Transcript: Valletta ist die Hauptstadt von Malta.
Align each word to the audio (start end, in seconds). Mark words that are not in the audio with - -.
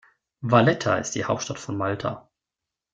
Valletta 0.41 0.97
ist 0.97 1.11
die 1.13 1.25
Hauptstadt 1.25 1.59
von 1.59 1.77
Malta. 1.77 2.27